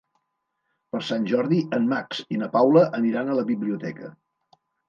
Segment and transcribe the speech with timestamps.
[0.95, 4.15] Per Sant Jordi en Max i na Paula aniran a la biblioteca.